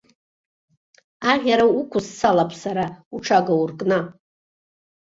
Аӷьара 1.31 1.65
уқәысцалап 1.79 2.51
сара 2.61 2.85
уҽага 3.15 3.53
уркны! 3.63 3.99